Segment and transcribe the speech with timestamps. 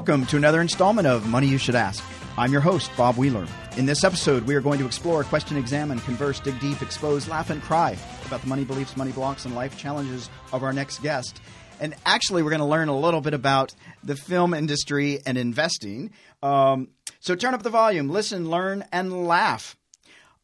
[0.00, 2.02] Welcome to another installment of Money You Should Ask.
[2.38, 3.46] I'm your host, Bob Wheeler.
[3.76, 7.50] In this episode, we are going to explore, question, examine, converse, dig deep, expose, laugh,
[7.50, 11.42] and cry about the money beliefs, money blocks, and life challenges of our next guest.
[11.80, 16.12] And actually, we're going to learn a little bit about the film industry and investing.
[16.42, 16.88] Um,
[17.20, 19.76] so turn up the volume, listen, learn, and laugh.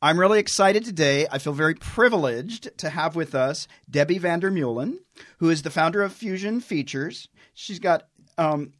[0.02, 1.28] I'm really excited today.
[1.32, 4.98] I feel very privileged to have with us Debbie Vandermeulen,
[5.38, 7.28] who is the founder of Fusion Features.
[7.54, 8.02] She's got
[8.36, 8.74] um,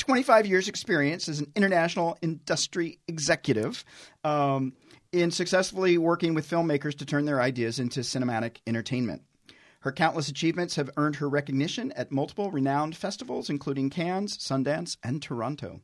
[0.00, 3.84] 25 years experience as an international industry executive
[4.24, 4.72] um,
[5.12, 9.22] in successfully working with filmmakers to turn their ideas into cinematic entertainment.
[9.80, 15.22] Her countless achievements have earned her recognition at multiple renowned festivals, including Cannes, Sundance, and
[15.22, 15.80] Toronto.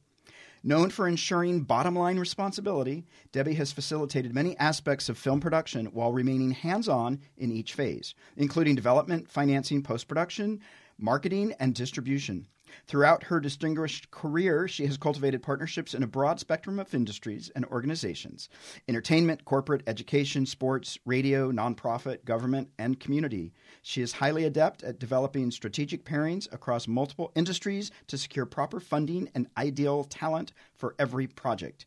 [0.62, 6.12] Known for ensuring bottom line responsibility, Debbie has facilitated many aspects of film production while
[6.12, 10.61] remaining hands on in each phase, including development, financing, post production,
[10.98, 12.47] marketing, and distribution.
[12.86, 17.64] Throughout her distinguished career, she has cultivated partnerships in a broad spectrum of industries and
[17.67, 18.48] organizations
[18.89, 23.53] entertainment, corporate, education, sports, radio, nonprofit, government, and community.
[23.83, 29.31] She is highly adept at developing strategic pairings across multiple industries to secure proper funding
[29.34, 31.87] and ideal talent for every project.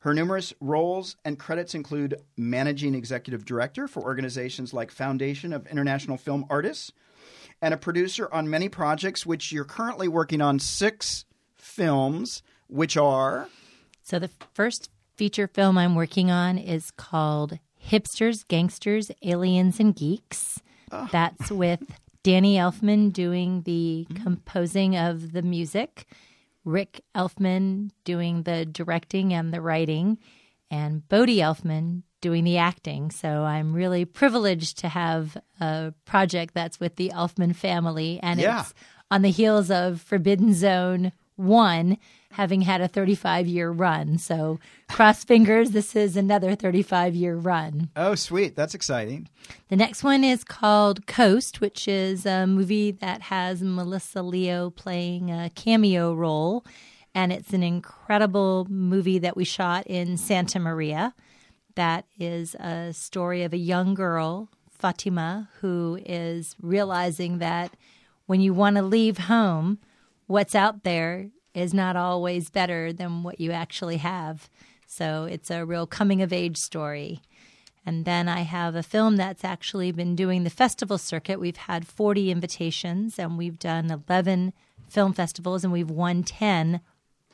[0.00, 6.16] Her numerous roles and credits include managing executive director for organizations like Foundation of International
[6.16, 6.92] Film Artists,
[7.60, 11.24] and a producer on many projects, which you're currently working on six
[11.56, 13.48] films, which are.
[14.02, 17.58] So the first feature film I'm working on is called
[17.90, 20.60] Hipsters, Gangsters, Aliens, and Geeks.
[20.90, 21.08] Oh.
[21.10, 21.82] That's with
[22.22, 24.22] Danny Elfman doing the mm-hmm.
[24.22, 26.06] composing of the music,
[26.64, 30.18] Rick Elfman doing the directing and the writing,
[30.70, 33.10] and Bodie Elfman doing the acting.
[33.10, 38.62] So I'm really privileged to have a project that's with the Elfman family, and yeah.
[38.62, 38.74] it's
[39.10, 41.96] on the heels of Forbidden Zone 1
[42.32, 44.18] having had a 35 year run.
[44.18, 44.58] So,
[44.88, 47.90] cross fingers, this is another 35 year run.
[47.96, 48.54] Oh, sweet.
[48.54, 49.28] That's exciting.
[49.68, 55.30] The next one is called Coast, which is a movie that has Melissa Leo playing
[55.30, 56.64] a cameo role.
[57.14, 61.14] And it's an incredible movie that we shot in Santa Maria.
[61.78, 67.70] That is a story of a young girl, Fatima, who is realizing that
[68.26, 69.78] when you want to leave home,
[70.26, 74.50] what's out there is not always better than what you actually have.
[74.88, 77.22] So it's a real coming of age story.
[77.86, 81.38] And then I have a film that's actually been doing the festival circuit.
[81.38, 84.52] We've had 40 invitations and we've done 11
[84.88, 86.80] film festivals and we've won 10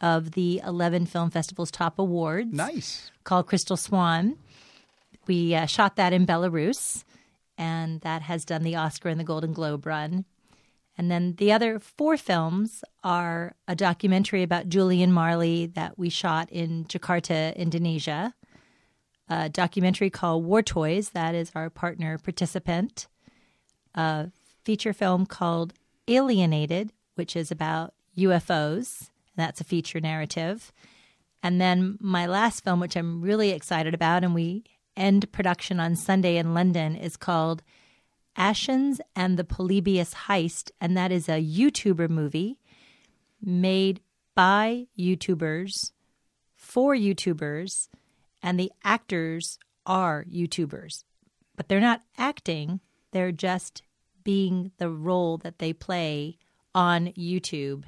[0.05, 2.53] of the 11 Film Festival's top awards.
[2.53, 3.11] Nice.
[3.25, 4.37] Called Crystal Swan.
[5.27, 7.05] We uh, shot that in Belarus,
[7.57, 10.27] and that has done the Oscar and the Golden Globe run.
[10.99, 16.53] And then the other four films are a documentary about Julian Marley that we shot
[16.53, 18.35] in Jakarta, Indonesia,
[19.31, 23.09] a documentary called War Toys, that is our partner participant,
[23.95, 24.31] a
[24.67, 25.73] feature film called
[26.09, 30.73] Alienated, which is about UFOs, and that's a feature narrative.
[31.43, 34.65] And then my last film, which I'm really excited about, and we
[34.97, 37.63] end production on Sunday in London, is called
[38.37, 42.59] Ashens and the Polybius Heist, and that is a YouTuber movie
[43.43, 44.01] made
[44.35, 45.93] by YouTubers
[46.57, 47.89] for YouTubers,
[48.43, 51.05] and the actors are YouTubers.
[51.57, 52.81] But they're not acting,
[53.13, 53.83] they're just
[54.25, 56.39] being the role that they play
[56.75, 57.85] on YouTube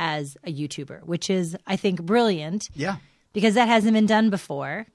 [0.00, 2.70] as a YouTuber, which is, I think, brilliant.
[2.74, 2.96] Yeah.
[3.34, 4.86] Because that hasn't been done before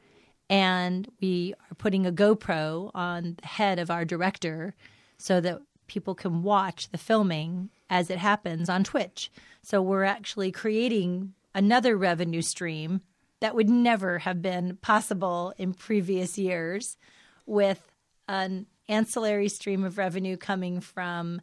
[0.50, 4.76] and we are putting a GoPro on the head of our director
[5.18, 9.32] so that people can watch the filming as it happens on Twitch.
[9.62, 13.02] So we're actually creating another revenue stream
[13.42, 16.98] that would never have been possible in previous years
[17.46, 17.92] with
[18.28, 21.42] an ancillary stream of revenue coming from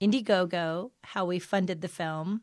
[0.00, 2.42] Indiegogo, how we funded the film,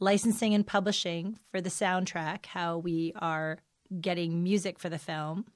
[0.00, 3.58] licensing and publishing for the soundtrack, how we are
[4.00, 5.46] getting music for the film,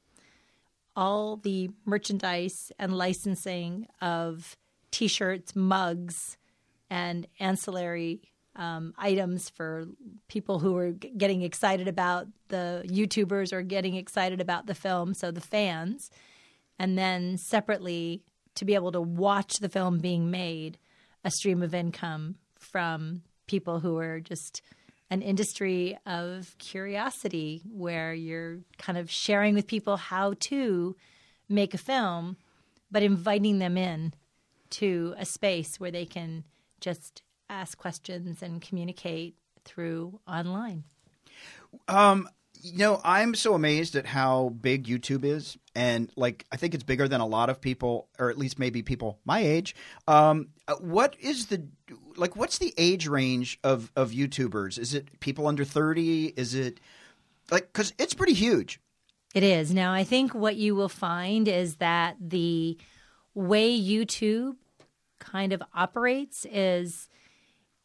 [0.97, 4.57] all the merchandise and licensing of
[4.91, 6.37] t shirts, mugs,
[6.91, 8.21] and ancillary
[8.57, 9.87] um, items for
[10.29, 15.31] people who are getting excited about the YouTubers or getting excited about the film, so
[15.31, 16.11] the fans.
[16.79, 18.23] And then separately,
[18.57, 20.79] to be able to watch the film being made,
[21.25, 24.63] a stream of income from people who are just
[25.11, 30.97] an industry of curiosity where you're kind of sharing with people how to
[31.51, 32.39] make a film,
[32.91, 34.15] but inviting them in
[34.71, 36.45] to a space where they can
[36.81, 37.21] just
[37.51, 39.35] ask questions and communicate
[39.67, 40.85] through online.
[41.89, 42.27] Um,
[42.63, 46.85] you know, I'm so amazed at how big YouTube is, and like I think it's
[46.85, 49.75] bigger than a lot of people, or at least maybe people my age.
[50.07, 51.67] Um, uh, what is the
[52.17, 52.37] like?
[52.37, 54.79] What's the age range of of YouTubers?
[54.79, 56.27] Is it people under thirty?
[56.37, 56.81] Is it
[57.51, 58.81] like because it's pretty huge?
[59.35, 59.73] It is.
[59.73, 62.77] Now, I think what you will find is that the
[63.35, 64.57] way YouTube
[65.19, 67.09] kind of operates is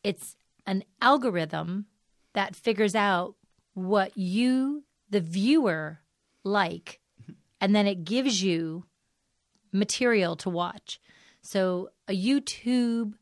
[0.03, 0.35] it's
[0.65, 1.85] an algorithm
[2.33, 3.35] that figures out
[3.73, 5.99] what you, the viewer,
[6.43, 6.99] like,
[7.59, 8.85] and then it gives you
[9.71, 10.99] material to watch.
[11.41, 13.13] So, a YouTube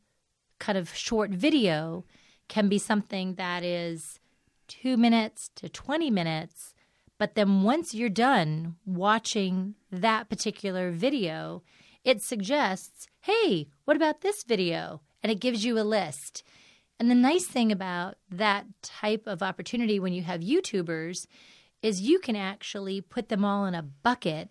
[0.60, 2.06] kind of short video
[2.48, 4.20] can be something that is
[4.68, 6.76] two minutes to 20 minutes
[7.18, 11.64] but then once you're done watching that particular video,
[12.04, 15.02] it suggests, hey, what about this video?
[15.24, 16.44] And it gives you a list.
[17.00, 21.26] And the nice thing about that type of opportunity when you have YouTubers
[21.82, 24.50] is you can actually put them all in a bucket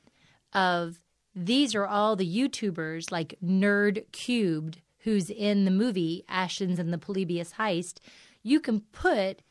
[0.53, 1.01] of
[1.35, 6.99] these are all the YouTubers like Nerd Cubed, who's in the movie Ashens and the
[6.99, 7.99] Polybius Heist.
[8.43, 9.43] You can put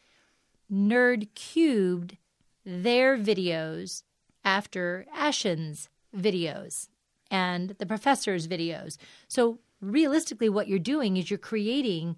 [0.71, 2.17] Nerd Cubed
[2.65, 4.03] their videos
[4.45, 6.87] after Ashen's videos
[7.29, 8.97] and the professor's videos.
[9.27, 12.15] So realistically, what you're doing is you're creating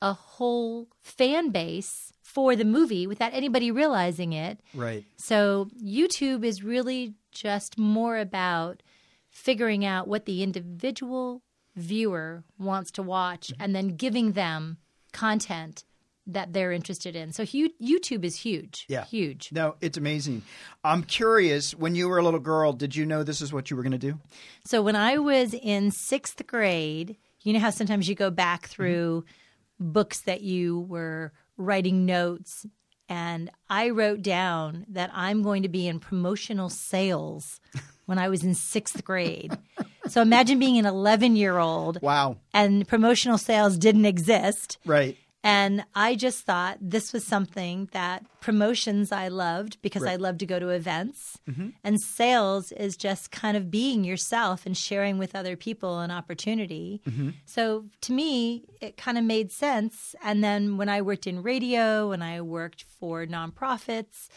[0.00, 4.60] a whole fan base for the movie without anybody realizing it.
[4.74, 5.04] Right.
[5.16, 8.82] So YouTube is really just more about
[9.28, 11.42] figuring out what the individual
[11.76, 14.78] viewer wants to watch and then giving them
[15.12, 15.84] content
[16.26, 17.32] that they're interested in.
[17.32, 18.86] So YouTube is huge.
[18.88, 19.04] Yeah.
[19.04, 19.50] Huge.
[19.50, 20.42] No, it's amazing.
[20.84, 23.76] I'm curious, when you were a little girl, did you know this is what you
[23.76, 24.20] were going to do?
[24.64, 29.24] So when I was in sixth grade, you know how sometimes you go back through
[29.24, 29.92] mm-hmm.
[29.92, 32.66] books that you were writing notes
[33.10, 37.60] and I wrote down that I'm going to be in promotional sales
[38.06, 39.58] when I was in sixth grade.
[40.06, 42.00] so imagine being an 11 year old.
[42.00, 42.36] Wow.
[42.54, 44.78] And promotional sales didn't exist.
[44.86, 45.18] Right.
[45.42, 50.12] And I just thought this was something that promotions I loved because right.
[50.12, 51.38] I love to go to events.
[51.48, 51.68] Mm-hmm.
[51.82, 57.00] And sales is just kind of being yourself and sharing with other people an opportunity.
[57.08, 57.30] Mm-hmm.
[57.46, 60.14] So to me, it kind of made sense.
[60.22, 64.28] And then when I worked in radio and I worked for nonprofits,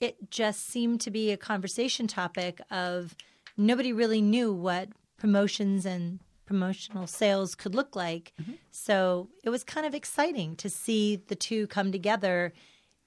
[0.00, 3.14] it just seemed to be a conversation topic of
[3.56, 6.18] nobody really knew what promotions and
[6.50, 8.32] promotional sales could look like.
[8.42, 8.54] Mm-hmm.
[8.72, 12.52] So it was kind of exciting to see the two come together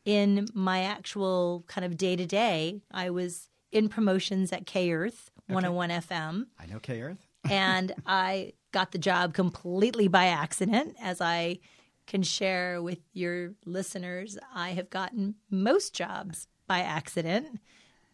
[0.05, 2.79] in my actual kind of day to day.
[2.89, 5.55] I was in promotions at K Earth, okay.
[5.55, 6.45] 101 FM.
[6.57, 7.27] I know K Earth.
[7.51, 11.59] and I got the job completely by accident, as I
[12.07, 14.37] can share with your listeners.
[14.55, 17.59] I have gotten most jobs by accident,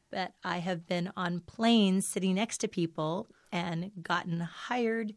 [0.10, 5.14] but I have been on planes sitting next to people and gotten hired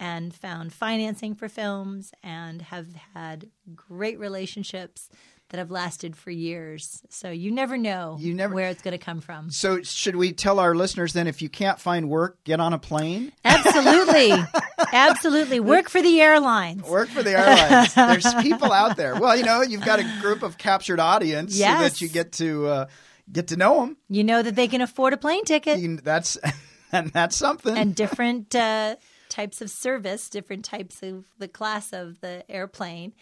[0.00, 5.08] and found financing for films and have had great relationships
[5.50, 7.02] that have lasted for years.
[7.10, 9.50] So you never know you never, where it's going to come from.
[9.50, 12.78] So should we tell our listeners then if you can't find work, get on a
[12.78, 13.32] plane?
[13.44, 14.32] Absolutely.
[14.92, 15.60] Absolutely.
[15.60, 16.82] Work for the airlines.
[16.82, 17.94] Work for the airlines.
[17.94, 19.14] There's people out there.
[19.14, 21.78] Well, you know, you've got a group of captured audience yes.
[21.78, 22.86] so that you get to uh,
[23.30, 23.96] get to know them.
[24.08, 25.78] You know that they can afford a plane ticket.
[25.78, 26.38] You, that's
[26.94, 27.76] and that's something.
[27.76, 28.96] And different uh,
[29.28, 33.12] types of service, different types of the class of the airplane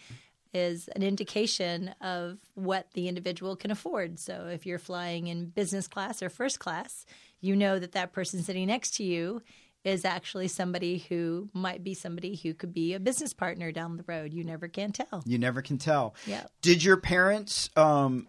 [0.53, 4.19] is an indication of what the individual can afford.
[4.19, 7.05] So if you're flying in business class or first class,
[7.41, 9.41] you know that that person sitting next to you
[9.83, 14.03] is actually somebody who might be somebody who could be a business partner down the
[14.07, 14.31] road.
[14.31, 15.23] You never can tell.
[15.25, 16.15] You never can tell.
[16.25, 16.43] Yeah.
[16.61, 18.27] Did your parents um,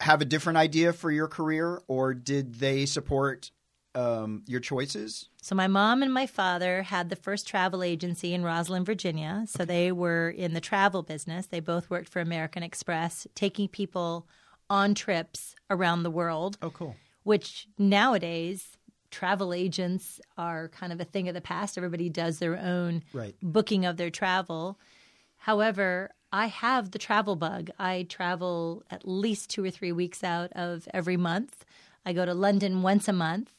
[0.00, 3.52] have a different idea for your career, or did they support
[3.94, 5.28] um, your choices?
[5.40, 9.44] So my mom and my father had the first travel agency in Rosslyn, Virginia.
[9.46, 11.46] So they were in the travel business.
[11.46, 14.26] They both worked for American Express, taking people
[14.70, 16.58] on trips around the world.
[16.62, 16.96] Oh, cool.
[17.24, 18.78] Which nowadays
[19.10, 21.76] travel agents are kind of a thing of the past.
[21.76, 23.34] Everybody does their own right.
[23.42, 24.78] booking of their travel.
[25.36, 27.70] However, I have the travel bug.
[27.78, 31.64] I travel at least two or three weeks out of every month.
[32.06, 33.52] I go to London once a month.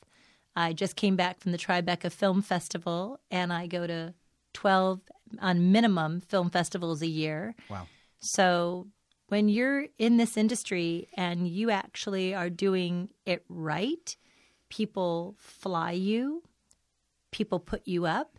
[0.55, 4.13] I just came back from the Tribeca Film Festival, and I go to
[4.53, 5.01] 12
[5.39, 7.55] on minimum film festivals a year.
[7.69, 7.87] Wow.
[8.19, 8.87] So
[9.27, 14.15] when you're in this industry and you actually are doing it right,
[14.69, 16.43] people fly you,
[17.31, 18.37] people put you up,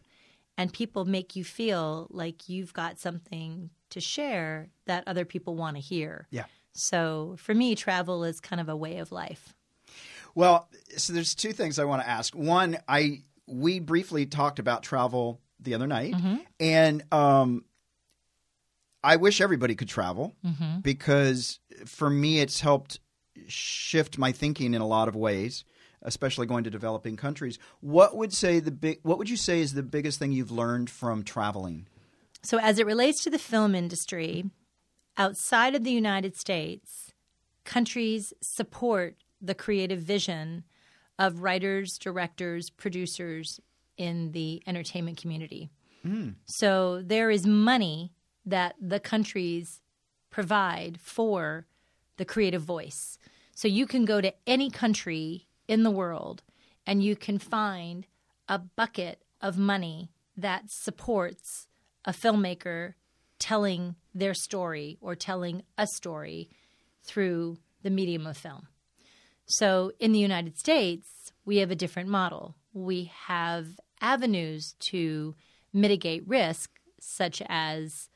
[0.56, 5.76] and people make you feel like you've got something to share that other people want
[5.76, 6.28] to hear.
[6.30, 6.44] Yeah.
[6.74, 9.54] So for me, travel is kind of a way of life.
[10.34, 12.34] Well, so there's two things I want to ask.
[12.34, 16.14] One, I we briefly talked about travel the other night,
[16.58, 17.64] and um,
[19.02, 20.34] I wish everybody could travel
[20.82, 23.00] because for me, it's helped
[23.46, 25.64] shift my thinking in a lot of ways,
[26.02, 27.58] especially going to developing countries.
[27.80, 29.00] What would say the big?
[29.02, 31.86] What would you say is the biggest thing you've learned from traveling?
[32.42, 34.44] So, as it relates to the film industry,
[35.16, 37.12] outside of the United States,
[37.64, 40.64] countries support the creative vision
[41.18, 43.60] of writers, directors, producers
[43.96, 45.70] in the entertainment community.
[46.02, 46.30] Hmm.
[46.44, 48.12] So, there is money
[48.44, 49.80] that the countries
[50.30, 51.66] provide for
[52.16, 53.18] the creative voice.
[53.54, 56.42] So, you can go to any country in the world
[56.86, 58.06] and you can find
[58.48, 61.68] a bucket of money that supports
[62.04, 62.94] a filmmaker
[63.38, 66.48] telling their story or telling a story
[67.02, 68.68] through the medium of film.
[69.46, 72.56] So in the United States, we have a different model.
[72.72, 73.66] We have
[74.00, 75.34] avenues to
[75.72, 76.70] mitigate risk,
[77.00, 78.08] such as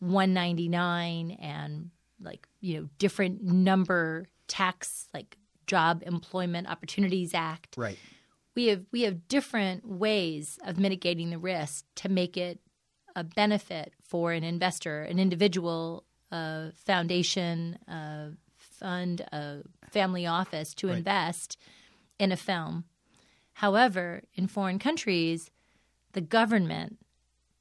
[0.00, 1.90] 199 and
[2.20, 7.98] like, you know, different number tax, like Job Employment Opportunities Act Right.
[8.54, 12.60] we have we have different ways of mitigating the risk to make it
[13.16, 18.30] a benefit for an investor, an individual, a foundation, a
[18.74, 20.98] fund, a family office to Right.
[20.98, 21.56] invest
[22.18, 22.84] in a film.
[23.54, 25.50] However, in foreign countries,
[26.12, 26.98] the government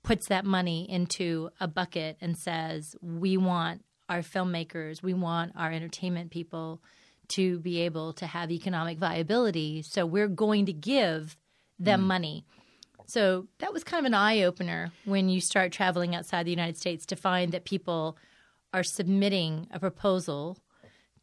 [0.03, 5.71] puts that money into a bucket and says, "We want our filmmakers, we want our
[5.71, 6.81] entertainment people
[7.29, 9.81] to be able to have economic viability.
[9.81, 11.37] So we're going to give
[11.79, 12.07] them mm.
[12.07, 12.45] money.
[13.05, 16.77] So that was kind of an eye opener when you start traveling outside the United
[16.77, 18.17] States to find that people
[18.73, 20.57] are submitting a proposal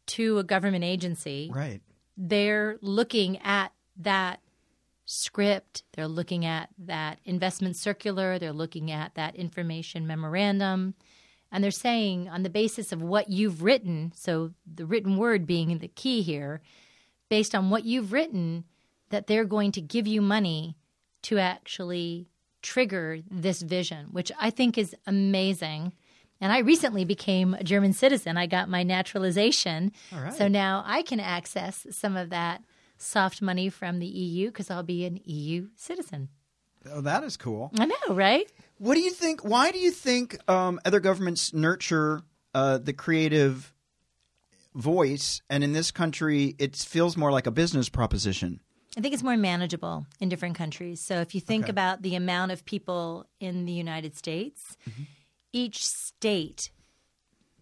[0.07, 1.51] to a government agency.
[1.53, 1.81] Right.
[2.17, 4.39] They're looking at that
[5.05, 10.93] script, they're looking at that investment circular, they're looking at that information memorandum,
[11.51, 15.77] and they're saying on the basis of what you've written, so the written word being
[15.79, 16.61] the key here,
[17.29, 18.63] based on what you've written,
[19.09, 20.77] that they're going to give you money
[21.23, 22.27] to actually
[22.61, 25.93] trigger this vision, which I think is amazing.
[26.41, 28.35] And I recently became a German citizen.
[28.35, 29.91] I got my naturalization.
[30.11, 30.33] Right.
[30.33, 32.63] So now I can access some of that
[32.97, 36.29] soft money from the EU because I'll be an EU citizen.
[36.91, 37.71] Oh, that is cool.
[37.77, 38.51] I know, right?
[38.79, 39.41] What do you think?
[39.41, 42.21] Why do you think um, other governments nurture
[42.55, 43.71] uh, the creative
[44.73, 48.59] voice, and in this country, it feels more like a business proposition?
[48.97, 50.99] I think it's more manageable in different countries.
[51.01, 51.69] So if you think Okay.
[51.71, 54.75] about the amount of people in the United States,
[55.53, 56.71] each state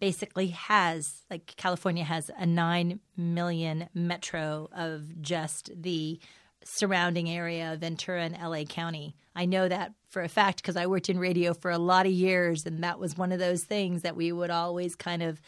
[0.00, 6.18] basically has, like California has a 9 million metro of just the
[6.64, 9.14] surrounding area of Ventura and LA County.
[9.34, 12.12] I know that for a fact because I worked in radio for a lot of
[12.12, 15.40] years, and that was one of those things that we would always kind of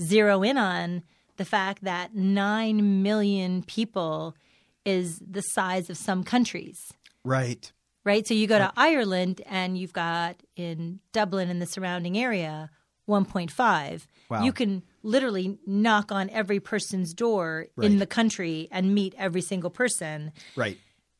[0.00, 1.02] zero in on
[1.36, 4.34] the fact that 9 million people
[4.84, 6.92] is the size of some countries,
[7.24, 7.72] Right.
[8.04, 8.26] Right?
[8.26, 12.70] So you go to Ireland and you've got in Dublin and the surrounding area
[13.08, 14.06] 1.5.
[14.28, 14.44] Wow.
[14.44, 19.70] You can literally knock on every person's door in the country and meet every single
[19.70, 20.32] person.
[20.54, 20.78] Right.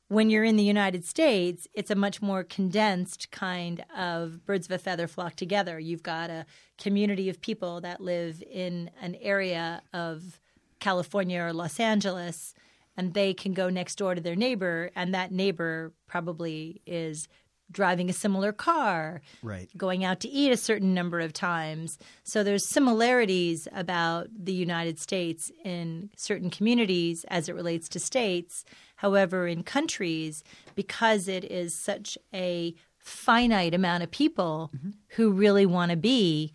[0.08, 4.72] When you're in the United States, it's a much more condensed kind of birds of
[4.72, 5.78] a feather flock together.
[5.78, 6.46] You've got a
[6.78, 10.40] community of people that live in an area of
[10.80, 12.54] California or Los Angeles,
[12.98, 17.28] and they can go next door to their neighbor, and that neighbor probably is
[17.70, 19.70] driving a similar car, Right.
[19.76, 21.98] going out to eat a certain number of times.
[22.24, 28.64] So there's similarities about the United States in certain communities as it relates to states.
[28.96, 30.42] However, in countries,
[30.74, 34.90] because it is such a finite amount of people mm-hmm.
[35.16, 36.52] who really want to be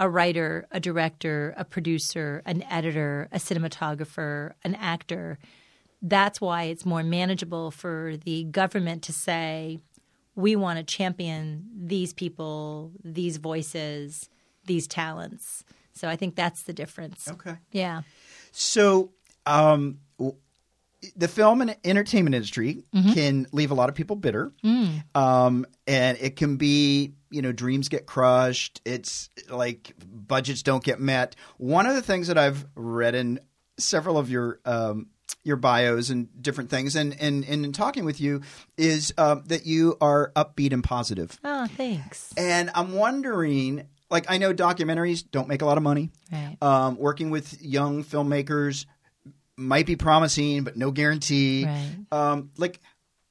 [0.00, 5.38] a writer, a director, a producer, an editor, a cinematographer, an actor,
[6.02, 9.78] that's why it's more manageable for the government to say,
[10.34, 14.28] we want to champion these people, these voices,
[14.66, 15.64] these talents.
[15.92, 17.28] So I think that's the difference.
[17.28, 17.56] Okay.
[17.70, 18.02] Yeah.
[18.50, 19.12] So,
[19.46, 19.98] um,
[21.16, 24.52] the film and entertainment industry can leave a lot of people bitter,
[25.16, 28.80] um, and it can be you know dreams get crushed.
[28.84, 31.34] It's like budgets don't get met.
[31.56, 33.40] One of the things that I've read in
[33.78, 35.08] several of your um,
[35.44, 38.42] your bios and different things, and and, and in talking with you,
[38.76, 41.38] is um, that you are upbeat and positive.
[41.42, 42.32] Oh, thanks.
[42.36, 46.10] And I'm wondering, like I know documentaries don't make a lot of money.
[46.30, 46.56] Right.
[46.62, 48.86] Um, working with young filmmakers
[49.56, 51.64] might be promising, but no guarantee.
[51.64, 52.06] Right.
[52.12, 52.80] Um, like,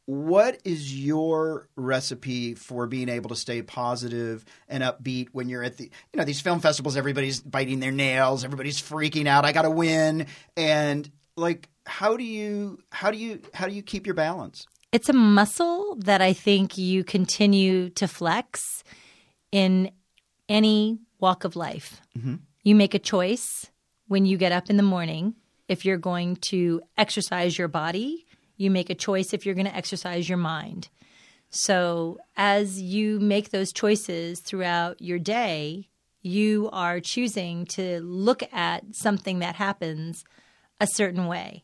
[0.06, 5.78] what is your recipe for being able to stay positive and upbeat when you're at
[5.78, 6.98] the, you know, these film festivals?
[6.98, 9.46] Everybody's biting their nails, everybody's freaking out.
[9.46, 13.82] I got to win, and like, how do you, how do you, how do you
[13.82, 14.66] keep your balance?
[14.92, 18.84] It's a muscle that I think you continue to flex
[19.52, 19.92] in
[20.50, 22.02] any walk of life.
[22.18, 22.36] Mm-hmm.
[22.64, 23.72] You make a choice
[24.08, 25.36] when you get up in the morning
[25.72, 28.26] if you're going to exercise your body,
[28.58, 30.90] you make a choice if you're going to exercise your mind.
[31.50, 35.88] So, as you make those choices throughout your day,
[36.22, 40.26] you are choosing to look at something that happens
[40.82, 41.64] a certain way.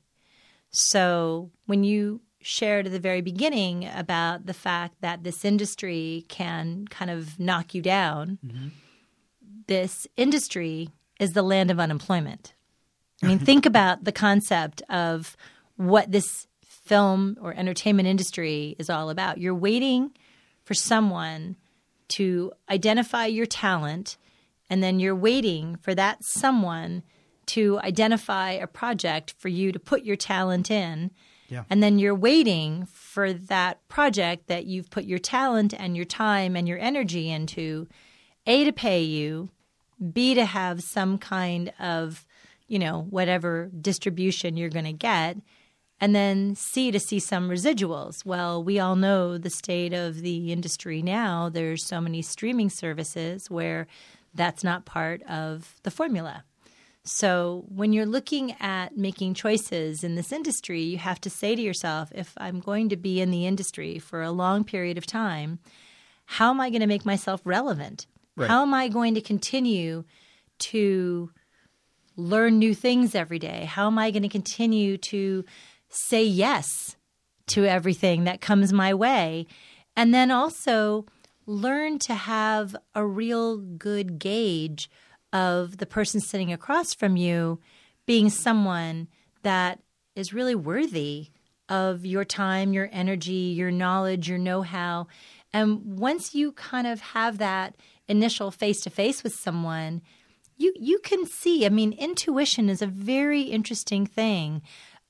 [0.80, 6.86] So, when you shared at the very beginning about the fact that this industry can
[6.88, 8.68] kind of knock you down, mm-hmm.
[9.66, 12.54] this industry is the land of unemployment.
[13.24, 15.36] I mean, think about the concept of
[15.78, 19.40] what this film or entertainment industry is all about.
[19.40, 20.12] You're waiting
[20.64, 21.56] for someone
[22.10, 24.16] to identify your talent,
[24.70, 27.02] and then you're waiting for that someone
[27.48, 31.12] to identify a project for you to put your talent in.
[31.50, 31.64] Yeah.
[31.70, 36.56] And then you're waiting for that project that you've put your talent and your time
[36.56, 37.88] and your energy into,
[38.46, 39.50] A, to pay you,
[40.14, 42.26] B, to have some kind of,
[42.68, 45.38] you know, whatever distribution you're going to get,
[46.00, 48.24] and then C, to see some residuals.
[48.26, 51.50] Well, we all know the state of the industry now.
[51.50, 53.88] There's so many streaming services where
[54.36, 56.44] that's not part of the formula.
[57.08, 61.62] So, when you're looking at making choices in this industry, you have to say to
[61.62, 65.60] yourself if I'm going to be in the industry for a long period of time,
[66.26, 68.08] how am I going to make myself relevant?
[68.36, 68.50] Right.
[68.50, 70.04] How am I going to continue
[70.60, 71.32] to
[72.18, 73.64] learn new things every day?
[73.64, 75.46] How am I going to continue to
[75.88, 76.98] say yes
[77.48, 79.48] to everything that comes my way?
[79.96, 81.06] And then also
[81.46, 84.90] learn to have a real good gauge
[85.34, 87.60] of the person sitting across from you
[88.06, 89.08] being someone
[89.44, 89.80] that
[90.16, 91.30] is really worthy
[91.70, 95.08] of your time, your energy, your knowledge, your know how.
[95.54, 97.76] And once you kind of have that
[98.08, 100.02] initial face to face with someone,
[100.56, 101.66] you you can see.
[101.66, 104.62] I mean, intuition is a very interesting thing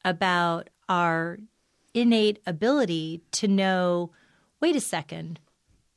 [0.03, 1.37] about our
[1.93, 4.11] innate ability to know.
[4.59, 5.39] Wait a second,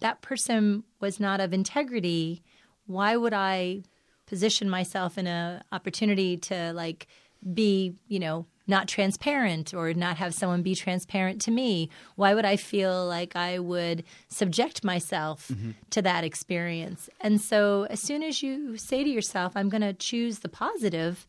[0.00, 2.42] that person was not of integrity.
[2.87, 3.83] Why would I
[4.30, 7.08] position myself in a opportunity to like
[7.52, 11.90] be, you know, not transparent or not have someone be transparent to me?
[12.14, 15.72] Why would I feel like I would subject myself mm-hmm.
[15.90, 17.10] to that experience?
[17.20, 21.26] And so as soon as you say to yourself, I'm going to choose the positive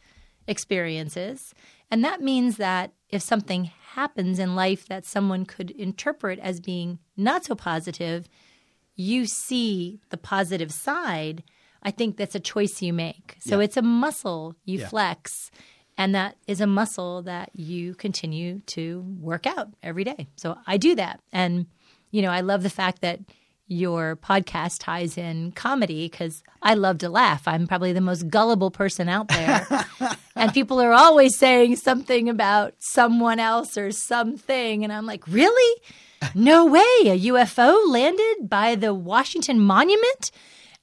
[0.48, 1.56] experiences,
[1.90, 7.00] and that means that if something happens in life that someone could interpret as being
[7.18, 8.30] not so positive,
[8.96, 11.44] you see the positive side.
[11.84, 13.38] I think that's a choice you make.
[13.40, 13.66] So Yeah.
[13.66, 14.88] it's a muscle you Yeah.
[14.90, 15.52] flex,
[15.98, 20.28] and that is a muscle that you continue to work out every day.
[20.36, 21.20] So I do that.
[21.32, 21.66] And,
[22.12, 23.20] you know, I love the fact that
[23.68, 27.48] your podcast ties in comedy because I love to laugh.
[27.48, 29.66] I'm probably the most gullible person out there.
[30.36, 34.84] and people are always saying something about someone else or something.
[34.84, 35.82] And I'm like, really?
[36.36, 36.82] No way.
[37.06, 40.32] A UFO landed by the Washington Monument?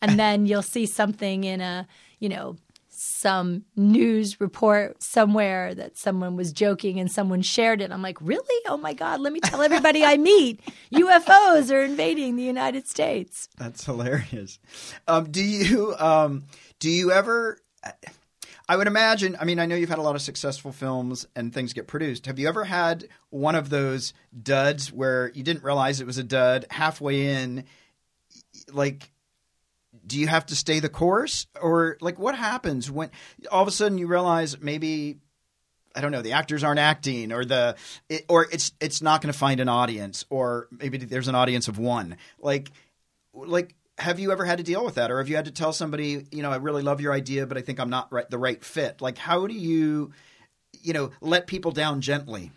[0.00, 1.86] And then you'll see something in a,
[2.20, 2.56] you know,
[3.00, 7.92] some news report somewhere that someone was joking and someone shared it.
[7.92, 8.62] I'm like, really?
[8.66, 10.60] Oh my God, let me tell everybody I meet.
[10.92, 13.48] UFOs are invading the United States.
[13.56, 14.58] That's hilarious.
[15.06, 16.44] Um, do you um,
[16.80, 17.58] do you ever?
[18.68, 19.36] I would imagine.
[19.40, 22.26] I mean, I know you've had a lot of successful films and things get produced.
[22.26, 26.24] Have you ever had one of those duds where you didn't realize it was a
[26.24, 27.64] dud halfway in?
[28.72, 29.10] Like,
[30.08, 33.10] do you have to stay the course, or like what happens when
[33.50, 35.18] all of a sudden you realize maybe
[35.94, 37.76] I don't know, the actors aren't acting, or the,
[38.08, 41.68] it, or it's it's not going to find an audience, or maybe there's an audience
[41.68, 42.16] of one.
[42.38, 42.70] Like,
[43.34, 45.72] like, have you ever had to deal with that, or have you had to tell
[45.72, 48.38] somebody, you know, I really love your idea, but I think I'm not right, the
[48.38, 49.00] right fit?
[49.00, 50.12] Like, how do you,
[50.82, 52.52] you know, let people down gently?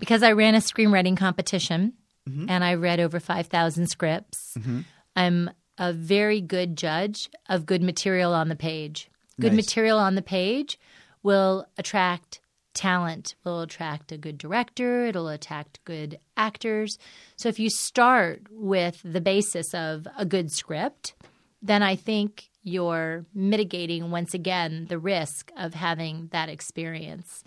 [0.00, 1.92] because I ran a screenwriting competition
[2.28, 2.46] mm-hmm.
[2.48, 4.54] and I read over 5,000 scripts.
[4.58, 4.80] Mm-hmm.
[5.14, 9.10] I'm a very good judge of good material on the page.
[9.40, 9.64] Good Nice.
[9.64, 10.78] material on the page
[11.22, 12.40] will attract
[12.74, 16.98] talent, will attract a good director, it'll attract good actors.
[17.36, 21.14] So if you start with the basis of a good script,
[21.62, 27.42] then I think you're mitigating once again the risk of having that experience.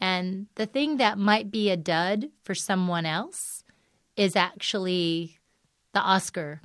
[0.00, 3.64] And the thing that might be a dud for someone else
[4.16, 5.38] is actually
[5.92, 6.62] the Oscar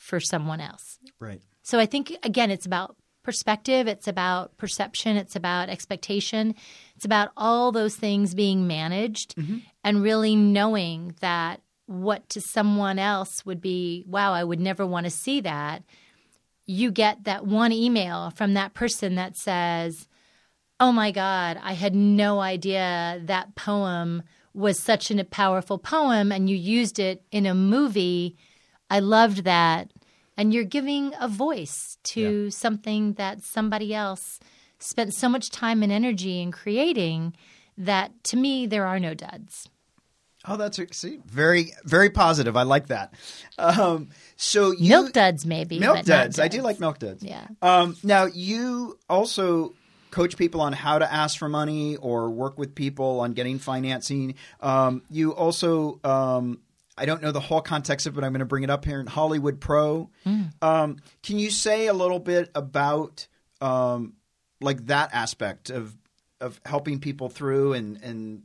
[0.00, 0.98] for someone else.
[1.20, 1.42] Right.
[1.62, 6.54] So I think, again, it's about perspective, it's about perception, it's about expectation,
[6.96, 9.58] it's about all those things being managed mm-hmm.
[9.84, 15.04] and really knowing that what to someone else would be, wow, I would never want
[15.04, 15.82] to see that.
[16.64, 20.08] You get that one email from that person that says,
[20.78, 24.22] oh my God, I had no idea that poem
[24.54, 28.38] was such a powerful poem and you used it in a movie.
[28.90, 29.90] I loved that.
[30.36, 34.40] And you're giving a voice to something that somebody else
[34.78, 37.34] spent so much time and energy in creating
[37.76, 39.68] that to me, there are no duds.
[40.46, 42.56] Oh, that's see, very, very positive.
[42.56, 43.12] I like that.
[43.58, 45.78] Um, so you, Milk duds, maybe.
[45.78, 46.38] milk duds.
[46.38, 47.22] I do like milk duds.
[47.22, 47.46] Yeah.
[47.60, 49.74] Um, now you also
[50.10, 54.34] coach people on how to ask for money or work with people on getting financing.
[54.60, 56.60] Um, you also, um,
[57.00, 58.84] I don't know the whole context of it, but I'm going to bring it up
[58.84, 60.10] here in Hollywood Pro.
[60.26, 60.52] Mm.
[60.60, 63.26] Um, can you say a little bit about
[63.62, 64.12] um,
[64.60, 65.96] like that aspect of
[66.40, 68.42] of helping people through and and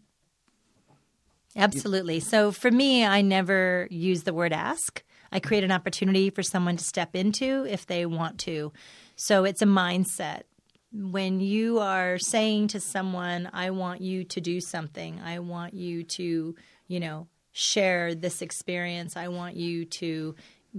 [1.58, 2.20] Absolutely.
[2.20, 5.04] So for me, I never use the word ask.
[5.32, 8.74] I create an opportunity for someone to step into if they want to.
[9.16, 10.44] So it's a mindset.
[10.92, 16.04] When you are saying to someone, I want you to do something, I want you
[16.04, 16.56] to,
[16.88, 20.36] you know, share this experience, I want you to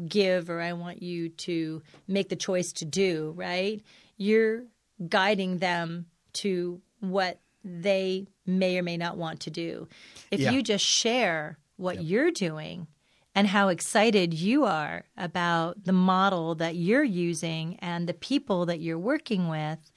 [0.06, 3.80] give, or I want you to make the choice to do, right?
[4.18, 4.64] You're
[5.08, 9.88] guiding them to what they may or may not want to do.
[10.30, 10.50] If Yeah.
[10.50, 12.88] you just share what you're doing
[13.34, 18.80] and how excited you are about the model that you're using and the people that
[18.80, 19.90] you're working with,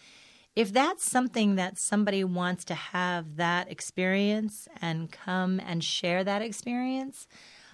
[0.56, 6.42] if that's something that somebody wants to have that experience and come and share that
[6.42, 7.28] experience,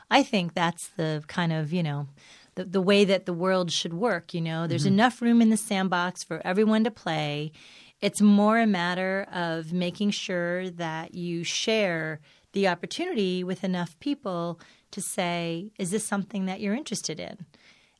[0.09, 2.07] I think that's the kind of, you know,
[2.55, 4.33] the, the way that the world should work.
[4.33, 4.93] You know, there's mm-hmm.
[4.93, 7.51] enough room in the sandbox for everyone to play.
[8.01, 12.19] It's more a matter of making sure that you share
[12.53, 14.59] the opportunity with enough people
[14.91, 17.45] to say, is this something that you're interested in?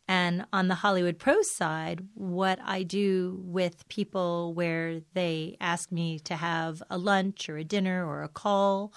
[0.08, 6.20] And on the Hollywood Pros side, what I do with people where they ask me
[6.20, 8.94] to have a lunch or a dinner or a call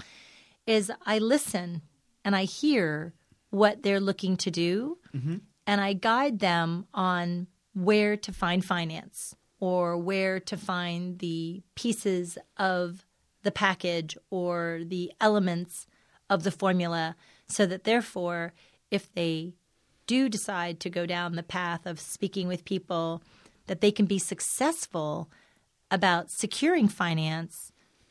[0.66, 1.82] is I listen
[2.24, 3.14] and I hear
[3.50, 4.98] what they're looking to do.
[5.14, 5.36] Mm-hmm.
[5.66, 12.36] And I guide them on where to find finance or where to find the pieces
[12.56, 13.06] of
[13.42, 15.86] the package or the elements
[16.28, 17.16] of the formula
[17.48, 18.52] so that therefore
[18.90, 19.54] if they
[20.08, 23.22] do decide to go down the path of speaking with people
[23.68, 25.30] that they can be successful
[25.90, 27.70] about securing finance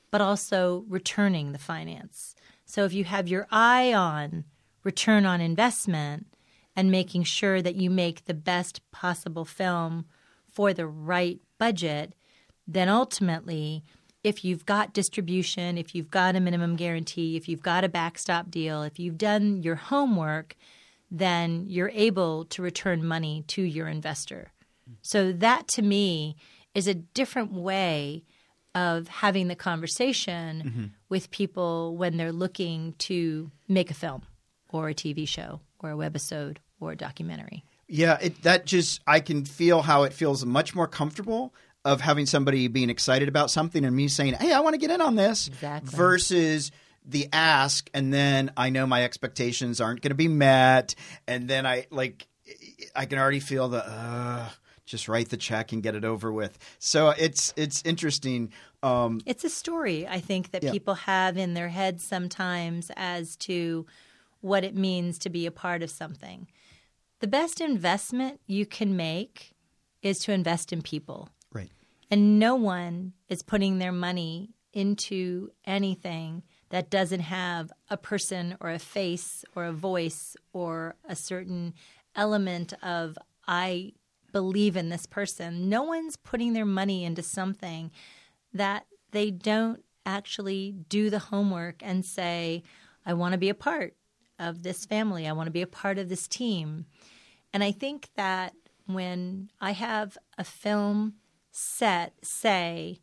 [0.09, 2.33] but also returning the finance.
[2.65, 4.45] So if you have your eye on
[4.83, 6.27] return on investment
[6.75, 10.05] and making sure that you make the best possible film
[10.49, 12.13] for the right budget,
[12.67, 13.83] then ultimately,
[14.23, 18.49] if you've got distribution, if you've got a minimum guarantee, if you've got a backstop
[18.49, 20.55] deal, if you've done your homework,
[21.09, 24.51] then you're able to return money to your investor.
[25.01, 26.35] So that to me
[26.73, 28.23] is a different way
[28.75, 30.85] of having the conversation mm-hmm.
[31.09, 34.21] with people when they're looking to make a film
[34.69, 37.63] or a TV show or a webisode or a documentary.
[37.87, 41.53] Yeah, it, that just I can feel how it feels much more comfortable
[41.85, 44.91] of having somebody being excited about something and me saying, "Hey, I want to get
[44.91, 45.95] in on this," Exactly.
[45.95, 46.71] versus
[47.07, 50.93] the ask and then I know my expectations aren't going to be met,
[51.27, 52.27] and then I like
[52.95, 54.49] I can already feel the uh,
[54.85, 56.57] just write the check and get it over with.
[56.79, 58.51] So it's it's interesting.
[58.83, 60.71] Um, It's a story I think that Yeah.
[60.71, 63.85] people have in their heads sometimes as to
[64.41, 66.47] what it means to be a part of something.
[67.19, 69.55] The best investment you can make
[70.03, 71.29] is to invest in people.
[71.51, 71.71] right.
[72.11, 78.69] And no one is putting their money into anything that doesn't have a person or
[78.69, 81.73] a face or a voice or a certain
[82.15, 83.93] element of, I
[84.31, 85.69] believe in this person.
[85.69, 87.91] No one's putting their money into something
[88.53, 92.63] that they don't actually do the homework and say,
[93.05, 93.95] I want to be a part
[94.39, 95.27] of this family.
[95.27, 96.85] I want to be a part of this team.
[97.53, 98.53] And I think that
[98.85, 101.15] when I have a film
[101.51, 102.99] set say,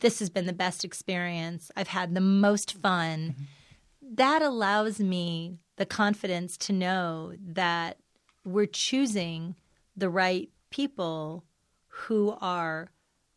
[0.00, 4.14] this has been the best experience, I've had the most fun, mm-hmm.
[4.14, 7.98] that allows me the confidence to know that
[8.44, 9.56] we're choosing
[9.96, 11.44] the right people
[11.88, 12.90] who are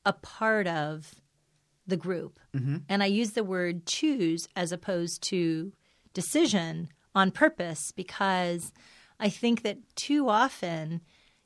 [0.06, 1.16] a part of
[1.88, 2.40] the group.
[2.56, 2.78] Mm-hmm.
[2.88, 5.74] And I use the word choose as opposed to
[6.14, 8.72] decision on purpose because
[9.20, 11.02] I think that too often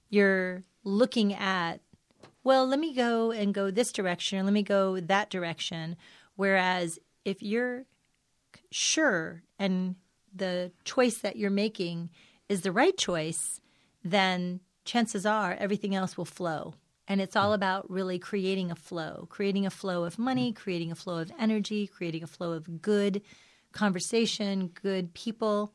[0.10, 1.80] you're looking at,
[2.44, 5.96] well, let me go and go this direction, or let me go that direction.
[6.36, 7.86] Whereas if you're
[8.72, 9.96] sure and
[10.34, 12.10] the choice that you're making
[12.50, 13.62] is the right choice,
[14.04, 16.74] then chances are everything else will flow.
[17.08, 20.96] And it's all about really creating a flow, creating a flow of money, creating a
[20.96, 23.22] flow of energy, creating a flow of good
[23.74, 25.74] conversation, good people.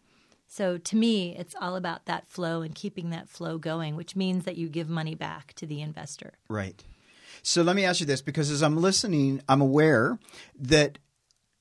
[0.49, 4.45] So to me, it's all about that flow and keeping that flow going, which means
[4.47, 6.33] that you give money back to the investor.
[6.49, 6.83] Right.
[7.43, 10.19] So let me ask you this because as I'm listening, I'm aware
[10.59, 10.99] that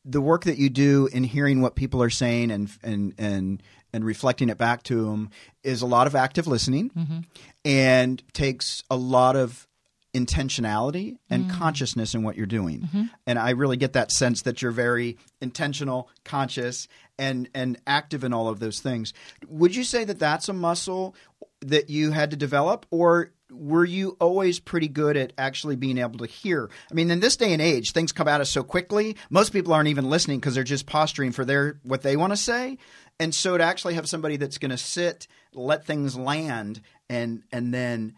[0.05, 4.05] the work that you do in hearing what people are saying and and and and
[4.05, 5.29] reflecting it back to them
[5.63, 7.19] is a lot of active listening mm-hmm.
[7.65, 9.67] and takes a lot of
[10.13, 11.51] intentionality and mm.
[11.51, 12.81] consciousness in what you're doing.
[12.81, 13.03] Mm-hmm.
[13.25, 16.87] And I really get that sense that you're very intentional, conscious
[17.19, 19.13] and and active in all of those things.
[19.47, 21.15] Would you say that that's a muscle
[21.61, 26.19] that you had to develop or were you always pretty good at actually being able
[26.19, 26.69] to hear?
[26.91, 29.15] I mean, in this day and age, things come at us so quickly.
[29.29, 32.37] Most people aren't even listening because they're just posturing for their what they want to
[32.37, 32.77] say.
[33.19, 37.73] And so to actually have somebody that's going to sit, let things land, and and
[37.73, 38.15] then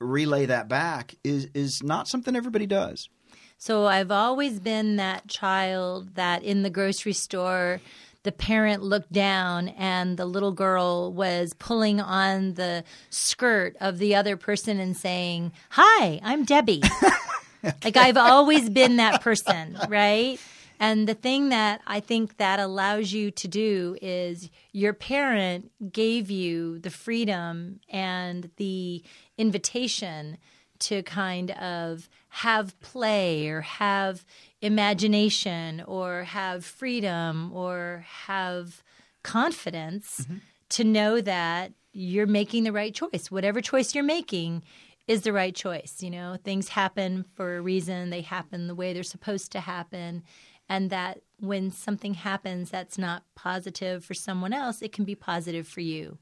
[0.00, 3.08] relay that back is is not something everybody does.
[3.58, 7.80] So I've always been that child that in the grocery store,
[8.22, 14.14] the parent looked down and the little girl was pulling on the skirt of the
[14.14, 16.82] other person and saying, Hi, I'm Debbie.
[17.84, 20.40] Like I've always been that person, right?
[20.80, 26.30] And the thing that I think that allows you to do is your parent gave
[26.30, 29.04] you the freedom and the
[29.36, 30.38] invitation
[30.78, 34.24] to kind of have play or have
[34.62, 38.82] imagination or have freedom or have
[39.22, 40.38] confidence mm-hmm.
[40.70, 43.30] to know that you're making the right choice.
[43.30, 44.62] Whatever choice you're making
[45.06, 46.02] is the right choice.
[46.02, 50.22] You know, things happen for a reason, they happen the way they're supposed to happen.
[50.70, 55.66] And that when something happens that's not positive for someone else, it can be positive
[55.66, 56.18] for you.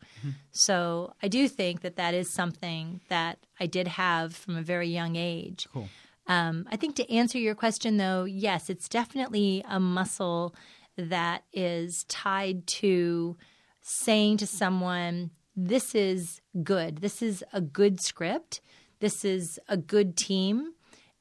[0.50, 4.88] So I do think that that is something that I did have from a very
[4.88, 5.68] young age.
[5.72, 5.88] Cool.
[6.26, 10.54] Um, I think to answer your question, though, yes, it's definitely a muscle
[10.96, 13.36] that is tied to
[13.82, 16.98] saying to someone, this is good.
[16.98, 18.60] This is a good script.
[19.00, 20.72] This is a good team.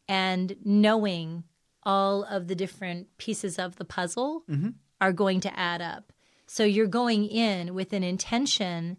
[0.07, 1.43] And knowing
[1.87, 4.71] all of the different pieces of the puzzle mm-hmm.
[4.99, 6.11] are going to add up.
[6.45, 8.97] So you're going in with an intention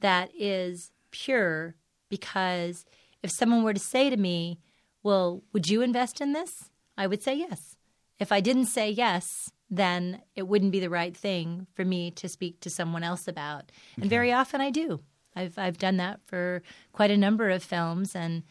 [0.00, 1.76] that is pure
[2.08, 2.84] because
[3.22, 4.58] if someone were to say to me,
[5.04, 6.70] Well, would you invest in this?
[6.98, 7.76] I would say yes.
[8.18, 12.28] If I didn't say yes, then it wouldn't be the right thing for me to
[12.28, 13.70] speak to someone else about.
[13.96, 15.00] And very often I do.
[15.36, 18.42] I've I've done that for quite a number of films and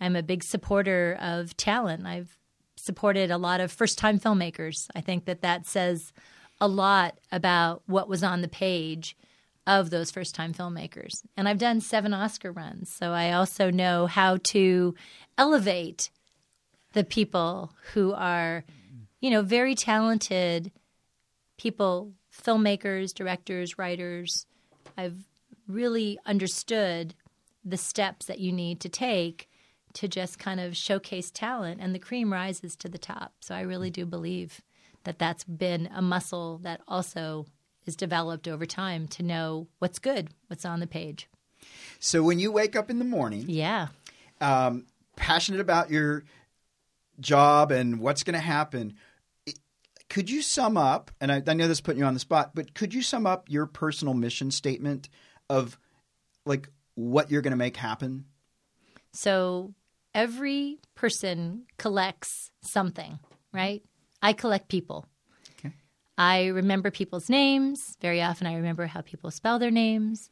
[0.00, 2.06] I'm a big supporter of talent.
[2.06, 2.38] I've
[2.86, 4.88] supported a lot of first-time filmmakers.
[4.94, 6.12] I think that that says
[6.60, 9.16] a lot about what was on the page
[9.66, 11.22] of those first-time filmmakers.
[11.36, 14.94] And I've done 7 Oscar runs, so I also know how to
[15.36, 16.10] elevate
[16.92, 18.64] the people who are,
[19.20, 20.70] you know, very talented
[21.58, 24.46] people, filmmakers, directors, writers.
[24.96, 25.24] I've
[25.66, 27.14] really understood
[27.64, 29.50] the steps that you need to take
[29.96, 33.32] to just kind of showcase talent, and the cream rises to the top.
[33.40, 34.60] So I really do believe
[35.04, 37.46] that that's been a muscle that also
[37.86, 41.28] is developed over time to know what's good, what's on the page.
[41.98, 43.88] So when you wake up in the morning, Yeah.
[44.40, 46.24] um, passionate about your
[47.18, 48.94] job and what's going to happen,
[50.10, 51.10] could you sum up?
[51.20, 53.26] And I, I know this is putting you on the spot, but could you sum
[53.26, 55.08] up your personal mission statement
[55.48, 55.78] of
[56.44, 58.26] like what you're going to make happen?
[59.12, 59.72] So
[60.16, 63.20] every person collects something,
[63.52, 63.82] right?
[64.22, 65.04] I collect people.
[65.58, 65.74] Okay.
[66.16, 67.96] I remember people's names.
[68.00, 70.30] Very often, I remember how people spell their names.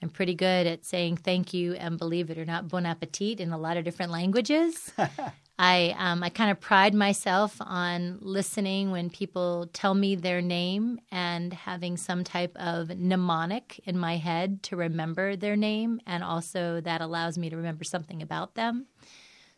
[0.00, 3.52] I'm pretty good at saying thank you and believe it or not, bon appetit in
[3.52, 4.92] a lot of different languages.
[5.58, 11.00] I um, I kind of pride myself on listening when people tell me their name
[11.10, 16.80] and having some type of mnemonic in my head to remember their name, and also
[16.82, 18.86] that allows me to remember something about them.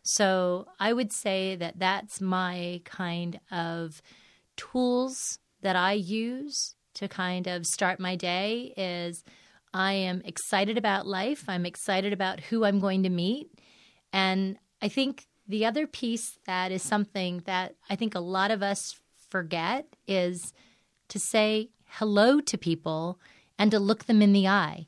[0.07, 4.01] So I would say that that's my kind of
[4.57, 9.25] tools that I use to kind of start my day is
[9.75, 11.47] I am excited about life.
[11.49, 13.51] I'm excited about who I'm going to meet.
[14.12, 18.62] And I think the other piece that is something that I think a lot of
[18.62, 20.53] us forget is
[21.09, 23.19] to say hello to people
[23.59, 24.87] and to look them in the eye.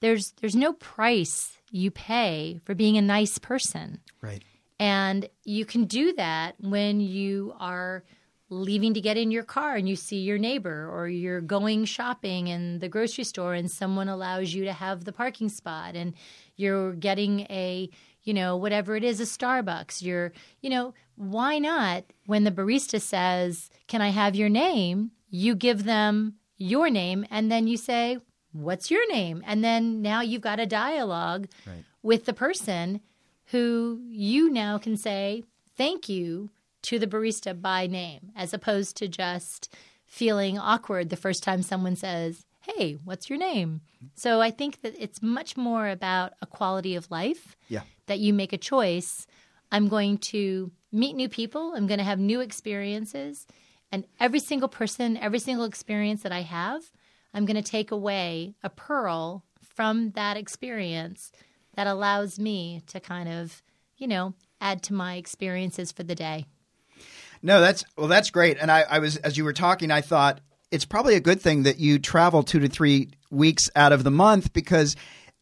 [0.00, 3.98] There's there's no price you pay for being a nice person.
[4.20, 4.44] Right.
[4.78, 8.04] And you can do that when you are
[8.48, 12.46] leaving to get in your car and you see your neighbor or you're going shopping
[12.46, 16.14] in the grocery store and someone allows you to have the parking spot and
[16.54, 17.90] you're getting a
[18.22, 23.00] you know whatever it is a starbucks you're you know why not when the barista
[23.00, 28.18] says can i have your name you give them your name and then you say
[28.54, 31.84] what's your name and then now you've got a dialogue Right.
[32.02, 33.00] with the person
[33.46, 35.42] who you now can say
[35.76, 36.50] thank you
[36.82, 39.74] to the barista by name as opposed to just
[40.06, 43.80] feeling awkward the first time someone says, Hey, what's your name?
[44.14, 47.82] So I think that it's much more about a quality of life Yeah.
[48.06, 49.26] that you make a choice.
[49.72, 53.46] I'm going to meet new people, I'm going to have new experiences.
[53.92, 56.82] And every single person, every single experience that I have,
[57.34, 61.32] I'm going to take away a pearl from that experience
[61.74, 63.62] that allows me to kind of,
[63.96, 66.46] you know, add to my experiences for the day.
[67.42, 68.56] No, that's well, that's great.
[68.58, 71.64] And I, I was as you were talking, I thought it's probably a good thing
[71.64, 74.96] that you travel two to three weeks out of the month because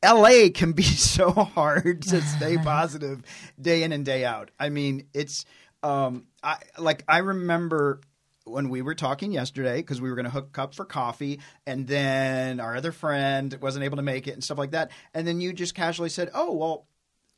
[0.05, 3.23] LA can be so hard to stay positive
[3.61, 4.51] day in and day out.
[4.59, 5.45] I mean, it's
[5.83, 8.01] um, I like I remember
[8.45, 11.87] when we were talking yesterday because we were going to hook up for coffee and
[11.87, 15.41] then our other friend wasn't able to make it and stuff like that and then
[15.41, 16.87] you just casually said oh well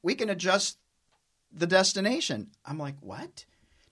[0.03, 0.79] we can adjust
[1.53, 3.45] the destination i'm like what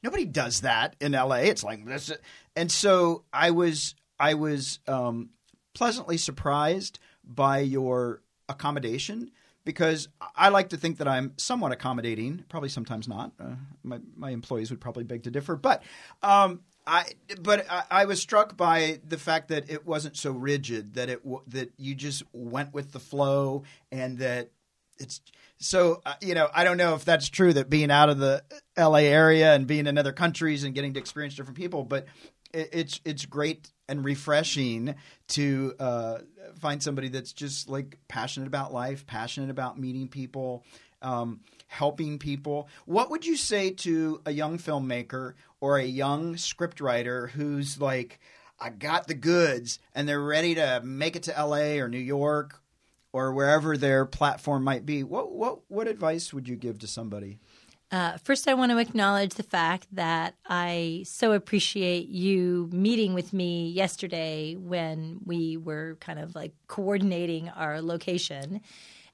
[0.02, 2.10] nobody does that in la it's like this
[2.56, 5.30] and so i was i was um,
[5.74, 9.30] pleasantly surprised by your accommodation
[9.64, 12.44] because I like to think that I'm somewhat accommodating.
[12.48, 13.32] Probably sometimes not.
[13.38, 15.82] Uh, my my employees would probably beg to differ, but
[16.22, 17.04] um, I
[17.40, 20.94] but I, I was struck by the fact that it wasn't so rigid.
[20.94, 24.50] That it that you just went with the flow, and that
[24.98, 25.20] it's
[25.58, 28.42] so uh, you know I don't know if that's true that being out of the
[28.76, 29.06] L.A.
[29.06, 32.06] area and being in other countries and getting to experience different people, but
[32.52, 34.94] it, it's it's great and refreshing
[35.28, 36.18] to uh,
[36.58, 40.64] find somebody that's just like passionate about life, passionate about meeting people,
[41.02, 41.40] um,
[41.72, 42.68] helping people.
[42.84, 48.20] What would you say to a young filmmaker or a young scriptwriter who's like,
[48.60, 52.60] I got the goods and they're ready to make it to LA or New York
[53.12, 55.02] or wherever their platform might be?
[55.02, 57.38] What what what advice would you give to somebody?
[57.90, 63.34] Uh, first, I want to acknowledge the fact that I so appreciate you meeting with
[63.34, 68.60] me yesterday when we were kind of like coordinating our location.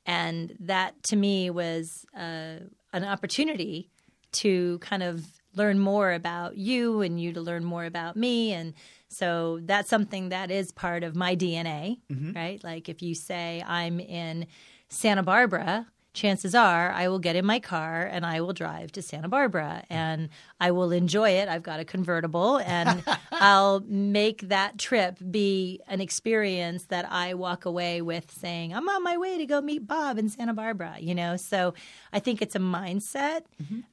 [0.09, 2.61] And that to me was uh,
[2.95, 3.91] an opportunity
[4.33, 8.53] to kind of learn more about you and you to learn more about me.
[8.53, 8.73] And
[9.09, 11.99] so that's something that is part of my DNA,
[12.35, 12.63] right?
[12.65, 14.47] Like if you say I'm in
[14.89, 15.87] Santa Barbara,
[16.19, 19.85] chances are I will get in my car and I will drive to Santa Barbara
[19.89, 20.29] and
[20.61, 21.49] I will enjoy it.
[21.49, 23.03] I've got a convertible and
[23.33, 29.03] I'll make that trip be an experience that I walk away with saying, I'm on
[29.03, 31.37] my way to go meet Bob in Santa Barbara, you know?
[31.37, 31.75] So
[32.13, 33.43] I think it's a mindset.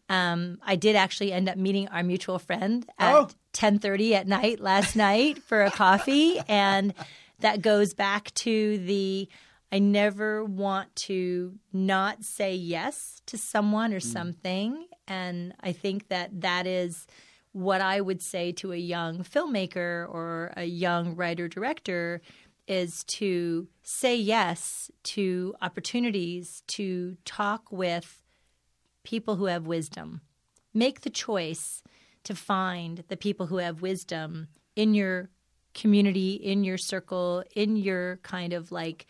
[0.10, 3.30] Um, I did actually end up meeting our mutual friend at Oh.
[3.54, 6.94] 10:30 at night last night for a coffee and
[7.40, 9.30] that goes back to the
[9.72, 14.08] I never want to not say yes to someone or hmm.
[14.08, 17.08] something and I think that that is
[17.52, 22.22] what I would say to a young filmmaker or a young writer director
[22.68, 28.24] is to say yes to opportunities to talk with
[29.04, 30.22] people who have wisdom.
[30.74, 31.84] Make the choice
[32.24, 35.30] to find the people who have wisdom in your
[35.74, 39.06] community, in your circle, in your kind of like,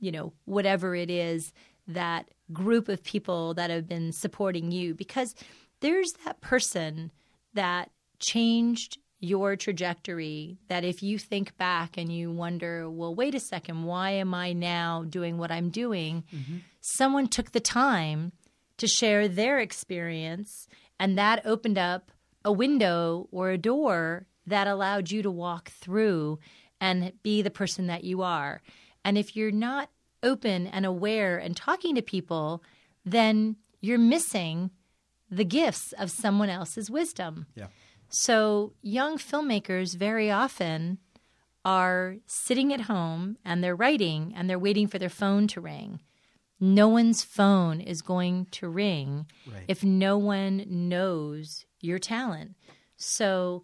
[0.00, 1.52] you know, whatever it is,
[1.86, 4.94] that group of people that have been supporting you.
[4.94, 5.34] Because
[5.80, 7.10] there's that person
[7.54, 13.40] that changed your trajectory that if you think back and you wonder, well, wait a
[13.40, 16.24] second, why am I now doing what I'm doing?
[16.34, 16.56] Mm-hmm.
[16.80, 18.32] Someone took the time
[18.78, 20.66] to share their experience,
[20.98, 22.10] and that opened up
[22.44, 26.38] a window or a door that allowed you to walk through
[26.80, 28.62] and be the person that you are.
[29.04, 29.90] And if you're not
[30.22, 32.62] open and aware and talking to people,
[33.04, 34.70] then you're missing
[35.30, 37.46] the gifts of someone else's wisdom.
[37.54, 37.68] Yeah.
[38.08, 40.98] So, young filmmakers very often
[41.64, 46.00] are sitting at home and they're writing and they're waiting for their phone to ring.
[46.58, 49.64] No one's phone is going to ring Right.
[49.68, 52.56] if no one knows your talent.
[52.96, 53.62] So,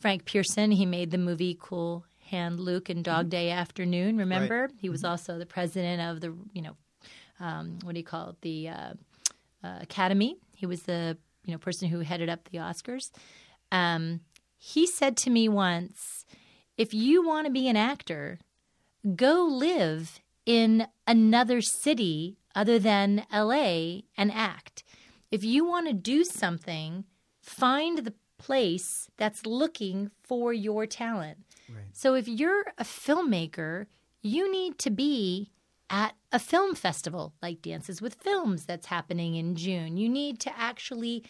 [0.00, 4.16] Frank Pierson, he made the movie Cool Hand Luke and Dog Day Afternoon.
[4.16, 6.76] Remember, he was also the president of the, you know,
[7.38, 8.94] um, what do you call it, the uh,
[9.62, 10.38] uh, Academy.
[10.54, 13.10] He was the you know person who headed up the Oscars.
[13.70, 14.20] Um,
[14.56, 16.24] he said to me once,
[16.78, 18.38] "If you want to be an actor,
[19.14, 24.84] go live in another city other than LA and act.
[25.30, 27.04] If you want to do something,
[27.40, 31.38] find the place that's looking for your talent.
[31.74, 31.84] Right.
[31.92, 33.86] So if you're a filmmaker,
[34.22, 35.50] you need to be
[35.90, 39.96] at a film festival like Dances with Films that's happening in June.
[39.96, 41.24] You need to actually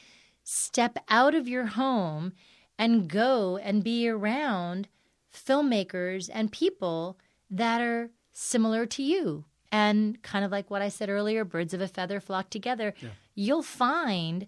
[0.44, 2.32] step out of your home
[2.78, 4.88] and go and be around
[5.34, 7.18] filmmakers and people
[7.50, 9.44] that are similar to you.
[9.70, 12.92] And kind of like what I said earlier, birds of a feather flock together.
[13.34, 14.46] You'll find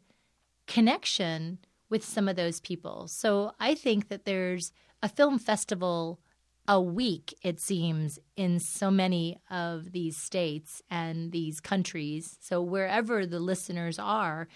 [0.67, 3.09] connection with some of those people.
[3.09, 4.73] So I think that there's
[5.05, 6.19] a film festival
[6.67, 12.39] a week, it seems, in so many of these states and these countries.
[12.41, 14.49] So wherever the listeners are,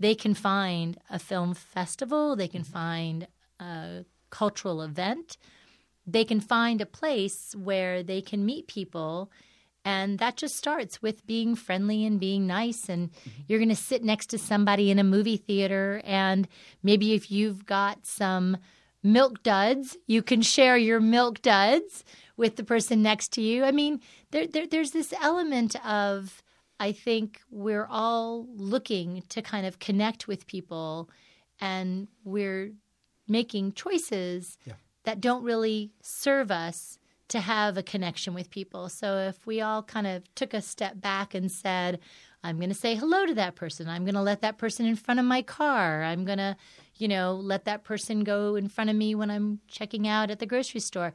[0.00, 2.72] they can find a film festival, they can mm-hmm.
[2.72, 3.28] find
[3.60, 5.36] a cultural event,
[6.04, 9.30] they can find a place where they can meet people.
[9.84, 12.88] And that just starts with being friendly and being nice.
[12.88, 13.42] And mm-hmm.
[13.46, 16.02] you're going to sit next to somebody in a movie theater.
[16.04, 16.48] And
[16.82, 18.56] maybe if you've got some
[19.02, 22.04] milk duds, you can share your milk duds
[22.36, 23.64] with the person next to you.
[23.64, 24.00] I mean,
[24.30, 26.42] there, there, there's this element of,
[26.80, 31.10] I think we're all looking to kind of connect with people
[31.60, 32.72] and we're
[33.28, 34.74] making choices Yeah.
[35.04, 36.98] that don't really serve us
[37.28, 38.88] to have a connection with people.
[38.88, 42.00] So if we all kind of took a step back and said,
[42.44, 43.88] I'm going to say hello to that person.
[43.88, 46.02] I'm going to let that person in front of my car.
[46.02, 46.56] I'm going to,
[47.02, 50.38] you know, let that person go in front of me when I'm checking out at
[50.38, 51.12] the grocery store.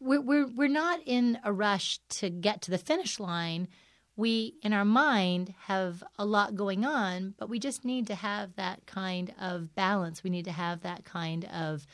[0.00, 3.68] We're, we're, we're not in a rush to get to the finish line.
[4.16, 8.56] We, in our mind, have a lot going on, but we just need to have
[8.56, 10.24] that kind of balance.
[10.24, 11.86] We need to have that kind of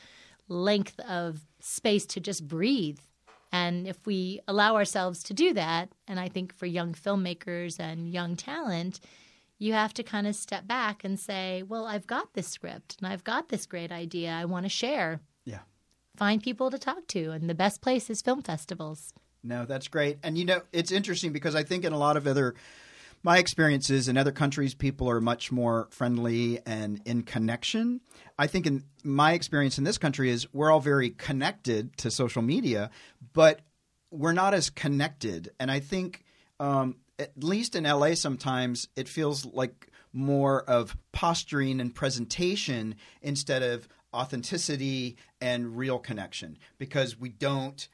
[0.47, 2.97] length of space to just breathe.
[3.51, 8.11] And if we allow ourselves to do that, and I think for young filmmakers and
[8.11, 8.99] young talent,
[9.61, 13.07] you have to kind of step back and say, well, I've got this script and
[13.07, 15.21] I've got this great idea I want to share.
[15.45, 15.59] Yeah.
[16.17, 17.29] Find people to talk to.
[17.29, 19.13] And the best place is film festivals.
[19.43, 20.17] No, that's great.
[20.23, 22.55] And you know, it's interesting because I think in a lot of other
[23.21, 28.01] my experiences in other countries, people are much more friendly and in connection.
[28.39, 32.41] I think in my experience in this country is we're all very connected to social
[32.41, 32.89] media,
[33.33, 33.61] but
[34.09, 35.51] we're not as connected.
[35.59, 36.23] And I think
[36.59, 43.63] um, at least in LA, sometimes it feels like more of posturing and presentation instead
[43.63, 46.57] of authenticity and real connection.
[46.77, 47.87] Because we don't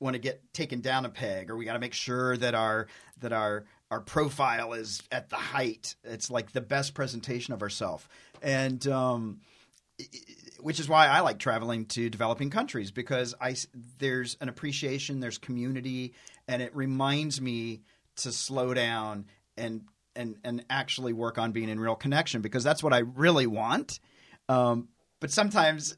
[0.00, 2.86] want to get taken down a peg or we got to make sure that our
[3.20, 5.96] that our our profile is at the height.
[6.04, 8.06] It's like the best presentation of ourselves
[8.42, 9.40] and um,
[10.60, 13.56] which is why I like traveling to developing countries because I
[13.98, 16.14] there's an appreciation, there's community,
[16.46, 17.82] and it reminds me
[18.18, 19.82] to slow down and
[20.14, 24.00] and and actually work on being in real connection because that's what I really want.
[24.48, 24.88] Um,
[25.20, 25.96] but sometimes,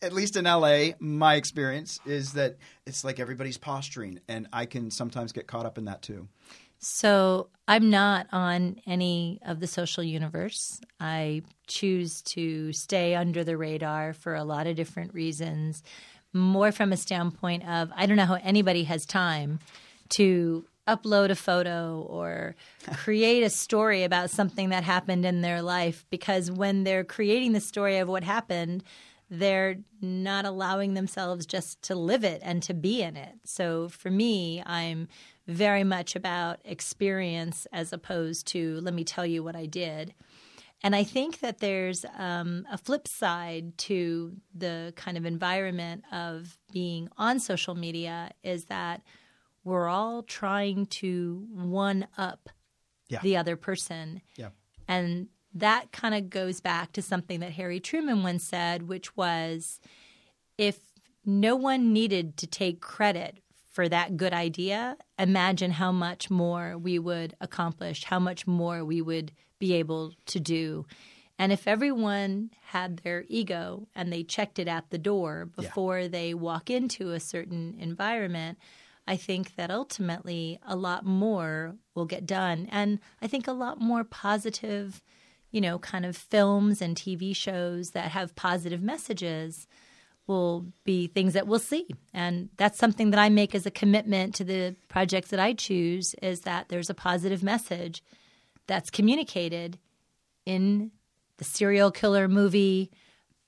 [0.00, 4.90] at least in LA, my experience is that it's like everybody's posturing, and I can
[4.90, 6.28] sometimes get caught up in that too.
[6.78, 10.80] So I'm not on any of the social universe.
[10.98, 15.84] I choose to stay under the radar for a lot of different reasons,
[16.32, 19.60] more from a standpoint of I don't know how anybody has time
[20.10, 22.56] to upload a photo or
[22.94, 27.60] create a story about something that happened in their life because when they're creating the
[27.60, 28.82] story of what happened,
[29.30, 33.34] they're not allowing themselves just to live it and to be in it.
[33.44, 35.08] So for me, I'm
[35.46, 40.14] very much about experience as opposed to let me tell you what I did.
[40.84, 46.58] And I think that there's um, a flip side to the kind of environment of
[46.72, 49.00] being on social media is that
[49.64, 52.48] we're all trying to one up
[53.08, 53.20] Yeah.
[53.22, 54.22] the other person.
[54.36, 54.50] Yeah.
[54.88, 59.80] And that kind of goes back to something that Harry Truman once said, which was
[60.58, 60.78] if
[61.24, 63.38] no one needed to take credit
[63.70, 69.00] for that good idea, imagine how much more we would accomplish, how much more we
[69.00, 70.84] would be able to do.
[71.38, 76.08] And if everyone had their ego and they checked it at the door before yeah.
[76.08, 78.58] they walk into a certain environment,
[79.06, 82.68] I think that ultimately a lot more will get done.
[82.70, 85.02] And I think a lot more positive,
[85.50, 89.66] you know, kind of films and TV shows that have positive messages
[90.26, 91.88] will be things that we'll see.
[92.14, 96.14] And that's something that I make as a commitment to the projects that I choose
[96.22, 98.02] is that there's a positive message
[98.68, 99.78] that's communicated
[100.46, 100.92] in
[101.38, 102.90] the serial killer movie,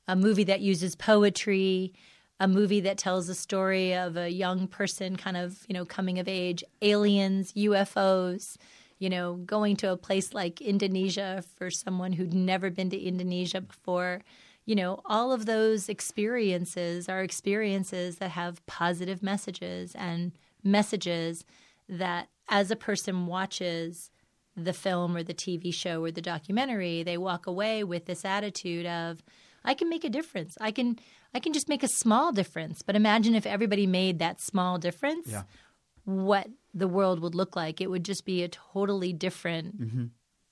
[0.09, 1.93] a movie that uses poetry,
[2.41, 6.19] a movie that tells a story of a young person kind of, you know, coming
[6.19, 8.57] of age, aliens, UFOs,
[8.99, 13.61] you know, going to a place like Indonesia for someone who'd never been to Indonesia
[13.61, 14.23] before.
[14.67, 20.33] You know, all of those experiences are experiences that have positive messages and
[20.63, 21.45] messages
[21.89, 24.11] that as a person watches
[24.57, 28.87] the film or the TV show or the documentary, they walk away with this attitude
[28.87, 29.23] of,
[29.65, 30.57] I can make a difference.
[30.61, 30.99] I can
[31.35, 32.83] I can just make a small difference.
[32.83, 35.43] But imagine if everybody made that small difference, yeah.
[36.05, 37.81] what the world would look like.
[37.81, 40.05] It would just be a totally different, mm-hmm.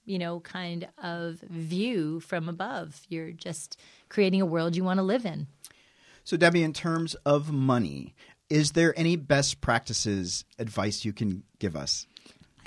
[0.05, 3.03] you know, kind of view from above.
[3.09, 5.49] You're just creating a world you want to live in.
[6.25, 8.15] So, Debbie, in terms of money,
[8.49, 12.07] is there any best practices advice you can give us?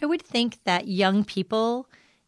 [0.01, 1.87] I would think that young people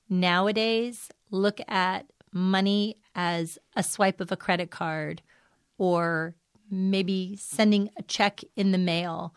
[0.10, 5.22] nowadays look at money as a swipe of a credit card
[5.78, 6.36] or
[6.70, 9.34] maybe sending a check in the mail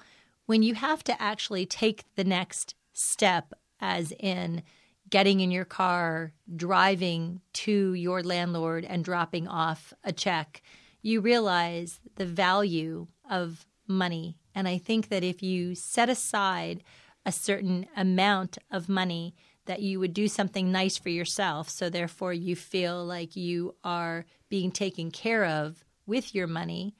[0.51, 4.65] when you have to actually take the next step, as in
[5.09, 10.61] getting in your car, driving to your landlord, and dropping off a check,
[11.03, 14.39] you realize the value of money.
[14.53, 16.83] And I think that if you set aside
[17.25, 19.37] a certain amount of money,
[19.71, 21.69] that you would do something nice for yourself.
[21.69, 26.97] So, therefore, you feel like you are being taken care of with your money.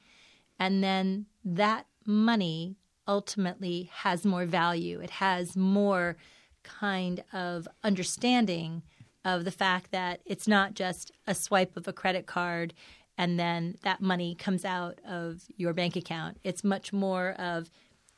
[0.57, 5.01] And then that money ultimately has more value.
[5.01, 6.15] It has more
[6.63, 8.83] kind of understanding
[9.25, 12.73] of the fact that it's not just a swipe of a credit card
[13.17, 16.37] and then that money comes out of your bank account.
[16.43, 17.69] It's much more of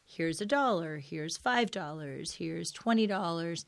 [0.05, 3.65] here's a dollar, here's $5, here's $20.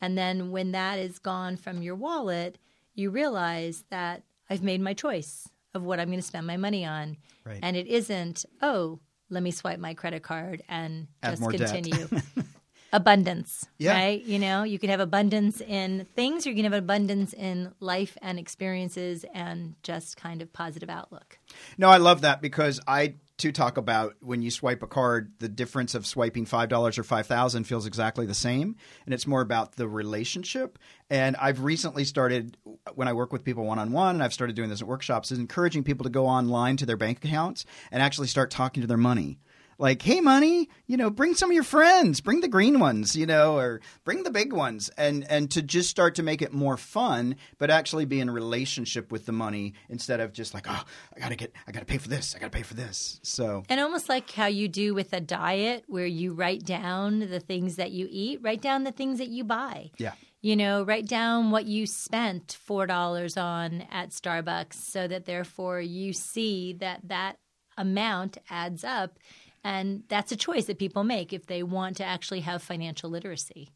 [0.00, 2.58] And then when that is gone from your wallet,
[2.94, 6.84] you realize that I've made my choice of what I'm going to spend my money
[6.84, 7.16] on.
[7.44, 7.60] Right.
[7.62, 12.08] And it isn't, oh, let me swipe my credit card and Add just continue.
[12.92, 13.92] abundance, yeah.
[13.92, 14.22] right?
[14.22, 18.16] You know, you can have abundance in things, or you can have abundance in life
[18.22, 21.38] and experiences and just kind of positive outlook.
[21.76, 25.48] No, I love that because I to talk about when you swipe a card, the
[25.48, 29.42] difference of swiping five dollars or five thousand feels exactly the same, and it's more
[29.42, 30.78] about the relationship.
[31.10, 32.56] And I've recently started
[32.94, 35.30] when I work with people one on one, and I've started doing this at workshops,
[35.30, 38.86] is encouraging people to go online to their bank accounts and actually start talking to
[38.86, 39.38] their money
[39.78, 43.26] like, hey, money, you know, bring some of your friends, bring the green ones, you
[43.26, 46.76] know, or bring the big ones, and and to just start to make it more
[46.76, 51.20] fun, but actually be in relationship with the money instead of just like, oh, I
[51.20, 53.20] gotta get, I gotta pay for this, I gotta pay for this.
[53.22, 57.40] So, and almost like how you do with a diet, where you write down the
[57.40, 59.90] things that you eat, write down the things that you buy.
[59.98, 60.12] Yeah
[60.42, 66.12] you know, write down what you spent $4 on at Starbucks so that therefore you
[66.12, 67.38] see that that
[67.76, 69.18] amount adds up
[69.66, 73.68] and that's a choice that people make if they want to actually have financial literacy.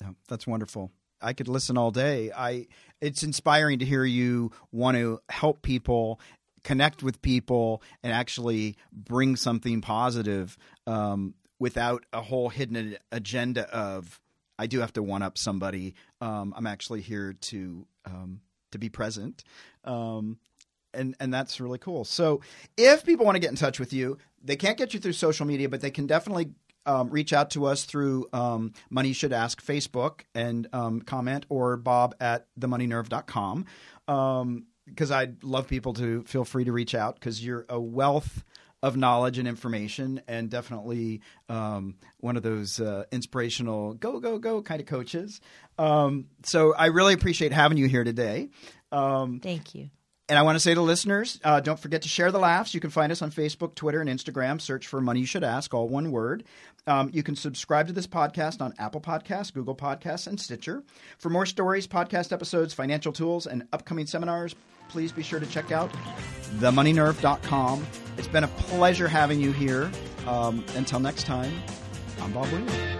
[0.00, 0.92] Yeah, that's wonderful.
[1.20, 2.30] I could listen all day.
[2.30, 2.68] I
[3.00, 6.20] it's inspiring to hear you want to help people
[6.62, 10.56] connect with people and actually bring something positive
[10.86, 14.20] um, without a whole hidden agenda of
[14.60, 15.96] I do have to one up somebody.
[16.20, 19.42] Um, I'm actually here to um, to be present.
[19.82, 20.38] Um,
[20.94, 22.04] and and that's really cool.
[22.04, 22.40] So,
[22.76, 25.46] if people want to get in touch with you, they can't get you through social
[25.46, 26.50] media, but they can definitely
[26.86, 31.76] um, reach out to us through um, Money Should Ask Facebook and um, comment or
[31.76, 33.66] bob at themoneynerve.com.
[34.08, 38.44] Um, because I'd love people to feel free to reach out because you're a wealth
[38.82, 44.62] of knowledge and information and definitely um, one of those uh, inspirational go, go, go
[44.62, 45.40] kind of coaches.
[45.76, 48.48] Um, so I really appreciate having you here today.
[48.92, 49.90] Um, Thank you.
[50.28, 52.74] And I want to say to listeners, uh, don't forget to share the laughs.
[52.74, 54.60] You can find us on Facebook, Twitter, and Instagram.
[54.60, 56.42] Search for Money You Should Ask, all one word.
[56.88, 60.82] Um, you can subscribe to this podcast on Apple Podcasts, Google Podcasts, and Stitcher.
[61.18, 64.56] For more stories, podcast episodes, financial tools, and upcoming seminars,
[64.88, 65.92] please be sure to check out
[66.58, 67.86] themoneynerve.com.
[68.18, 69.90] It's been a pleasure having you here.
[70.26, 71.52] Um, until next time,
[72.20, 72.95] I'm Bob Wheeler.